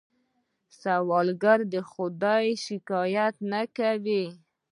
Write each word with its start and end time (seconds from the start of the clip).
سوالګر 0.81 1.59
له 1.71 1.81
خدایه 1.91 2.53
شکايت 2.65 3.35
نه 3.51 3.61
کوي 3.77 4.25